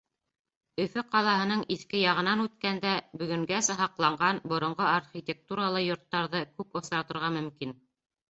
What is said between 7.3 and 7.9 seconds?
мөмкин.